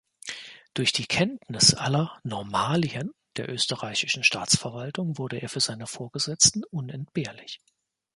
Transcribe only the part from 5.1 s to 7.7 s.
wurde er für seine Vorgesetzten unentbehrlich.